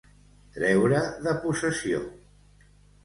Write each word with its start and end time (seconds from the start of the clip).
Treure 0.55 1.03
de 1.27 1.35
possessió. 1.45 2.01